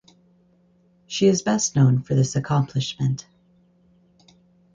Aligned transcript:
She 1.05 1.27
is 1.27 1.43
best 1.43 1.75
known 1.75 2.01
for 2.01 2.15
this 2.15 2.35
accomplishment. 2.35 3.27